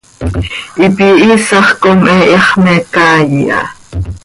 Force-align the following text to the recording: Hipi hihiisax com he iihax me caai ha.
Hipi 0.79 1.03
hihiisax 1.17 1.67
com 1.81 1.99
he 2.09 2.15
iihax 2.25 2.49
me 2.63 2.73
caai 2.93 3.39
ha. 3.51 3.61